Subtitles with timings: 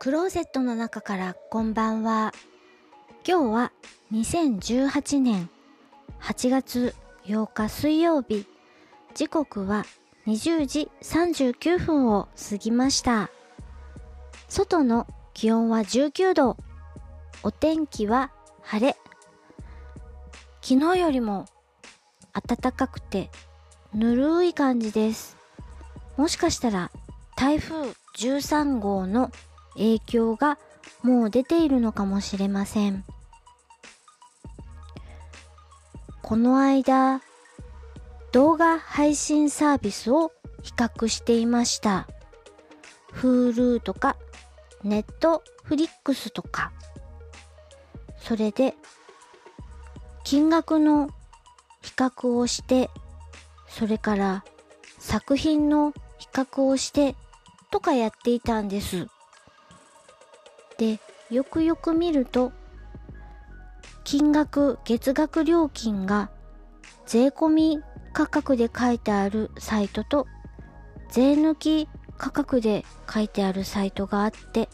[0.00, 2.32] クローゼットの中からこんばんは。
[3.26, 3.72] 今日は
[4.12, 5.50] 2018年
[6.20, 8.46] 8月8日水曜日。
[9.16, 9.84] 時刻は
[10.28, 13.28] 20時39分を過ぎました。
[14.48, 16.56] 外の気温は19度。
[17.42, 18.30] お天気は
[18.62, 18.96] 晴れ。
[20.62, 21.46] 昨日よりも
[22.46, 23.30] 暖かくて
[23.92, 25.36] ぬるい感じです。
[26.16, 26.92] もしかしたら
[27.36, 29.32] 台風13号の
[29.78, 30.58] 影響が
[31.02, 33.04] もう出ているのかもしれません。
[36.22, 37.22] この間、
[38.32, 42.06] 動画配信サービスを比較していました。
[43.14, 44.16] Hulu とか、
[44.84, 46.72] Netflix とか。
[48.18, 48.74] それで、
[50.24, 51.08] 金額の
[51.80, 52.90] 比較をして、
[53.68, 54.44] それから
[54.98, 57.14] 作品の比較をして
[57.70, 59.08] とかやっていたんです。
[60.78, 60.98] で、
[61.30, 62.52] よくよく見ると、
[64.04, 66.30] 金額、月額料金が
[67.04, 67.82] 税込み
[68.14, 70.26] 価格で書いてあるサイトと
[71.10, 74.70] 税抜き価格で書いてあるサイトがあって、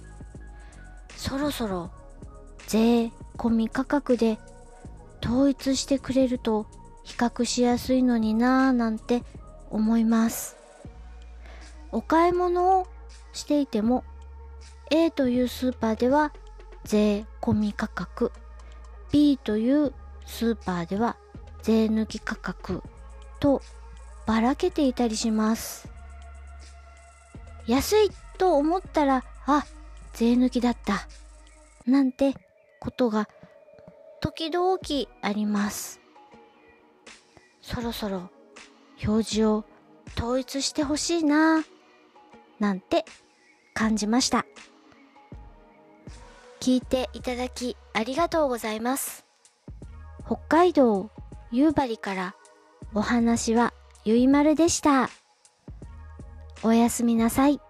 [1.17, 1.91] そろそろ
[2.67, 4.39] 税込み価格で
[5.23, 6.67] 統一してくれると
[7.03, 9.23] 比較しやすいのになぁなんて
[9.71, 10.57] 思います。
[11.93, 12.87] お買い物を
[13.33, 14.05] していても
[14.95, 16.33] A というスーパーでは
[16.85, 18.31] 税込み価格
[19.11, 19.93] B という
[20.25, 21.17] スーパーでは
[21.63, 22.81] 税抜き価格
[23.41, 23.61] と
[24.25, 25.89] ばらけていたりします
[27.67, 29.67] 安いと思ったらあ
[30.13, 31.09] 税抜きだった
[31.91, 32.35] なんて
[32.79, 33.29] ことが
[34.21, 34.79] 時々
[35.23, 36.01] あります
[37.63, 38.31] そろそろ
[39.05, 39.65] 表示を
[40.17, 41.65] 統一してほしいな
[42.61, 43.05] なんて
[43.75, 44.47] 感じました。
[46.65, 49.27] 聞いていただきありがとうございます。
[50.25, 51.11] 北海道
[51.53, 52.35] 夕張から
[52.95, 53.75] お話は
[54.07, 55.11] ゆいまるでした。
[56.63, 57.61] おやすみなさい。